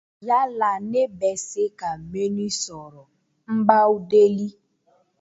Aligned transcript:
Yala 0.27 0.69
ne 0.91 1.01
bɛ 1.19 1.29
se 1.47 1.63
ka 1.79 1.89
menu 2.11 2.47
sɔrɔ 2.63 3.03
n 3.53 3.55
b’aw 3.67 3.91
deli. 4.09 4.49